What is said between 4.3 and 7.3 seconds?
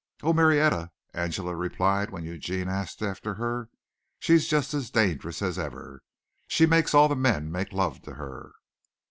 just as dangerous as ever. She makes all the